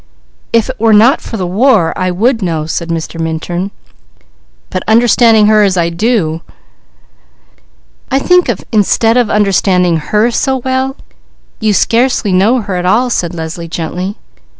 "If 0.51 0.67
it 0.71 0.79
were 0.79 0.93
not 0.93 1.21
for 1.21 1.37
the 1.37 1.45
war, 1.45 1.93
I 1.95 2.09
would 2.09 2.41
know," 2.41 2.65
said 2.65 2.89
Mr. 2.89 3.19
Minturn. 3.19 3.69
"But 4.71 4.81
understanding 4.87 5.45
her 5.45 5.61
as 5.61 5.77
I 5.77 5.89
do" 5.91 6.41
"I 8.11 8.17
think 8.17 8.49
instead 8.71 9.15
of 9.15 9.29
understanding 9.29 9.97
her 9.97 10.31
so 10.31 10.57
well, 10.57 10.95
you 11.59 11.71
scarcely 11.71 12.33
know 12.33 12.61
her 12.61 12.77
at 12.77 12.85
all," 12.87 13.11
said 13.11 13.35
Leslie 13.35 13.67
gently. 13.67 14.17